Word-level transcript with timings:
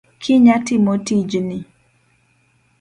Kinya 0.23 0.55
timo 0.65 0.93
tijni. 1.05 1.57